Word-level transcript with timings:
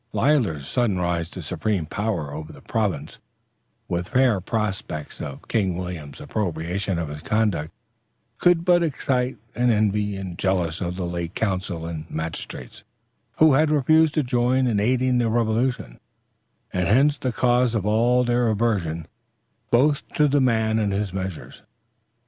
Leisler's 0.13 0.67
sudden 0.67 0.97
rise 0.97 1.29
to 1.29 1.43
supreme 1.43 1.85
power 1.85 2.33
over 2.33 2.51
the 2.51 2.59
province, 2.63 3.19
with 3.87 4.07
fair 4.09 4.41
prospects 4.41 5.21
of 5.21 5.47
King 5.47 5.77
William's 5.77 6.19
approbation 6.19 6.97
of 6.97 7.07
his 7.07 7.21
conduct, 7.21 7.71
could 8.39 8.65
but 8.65 8.81
excite 8.81 9.37
the 9.53 9.59
envy 9.59 10.15
and 10.17 10.39
jealousy 10.39 10.83
of 10.83 10.95
the 10.95 11.05
late 11.05 11.35
council 11.35 11.85
and 11.85 12.09
magistrates, 12.09 12.83
who 13.37 13.53
had 13.53 13.69
refused 13.69 14.15
to 14.15 14.23
join 14.23 14.65
in 14.65 14.79
aiding 14.79 15.19
the 15.19 15.29
revolution; 15.29 15.99
and 16.73 16.87
hence 16.87 17.15
the 17.17 17.31
cause 17.31 17.75
of 17.75 17.85
all 17.85 18.23
their 18.23 18.47
aversion 18.47 19.05
both 19.69 20.07
to 20.13 20.27
the 20.27 20.41
man 20.41 20.79
and 20.79 20.91
his 20.93 21.13
measures. 21.13 21.61